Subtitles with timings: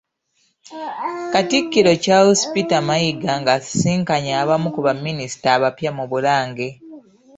[1.33, 6.67] Katikkiro Charles Peter Mayiga ng'asisinkanye abamu ku baminisita abapya mu Bulange.